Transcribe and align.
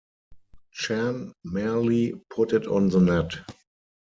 Chan 0.71 1.31
merely 1.43 2.13
put 2.31 2.53
it 2.53 2.65
on 2.65 2.89
the 2.89 2.99
net. 2.99 3.33